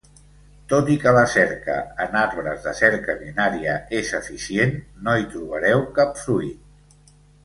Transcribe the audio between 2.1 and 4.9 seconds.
arbres de cerca binària és eficient,